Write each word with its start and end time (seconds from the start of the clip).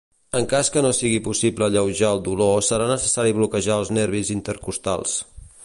En 0.37 0.45
cas 0.51 0.69
que 0.75 0.81
no 0.85 0.93
sigui 0.99 1.19
possible 1.27 1.67
alleujar 1.67 2.09
el 2.17 2.23
dolor 2.29 2.57
serà 2.69 2.89
necessari 2.93 3.37
bloquejar 3.41 3.77
els 3.83 3.93
nervis 3.99 4.33
intercostals. 4.37 5.17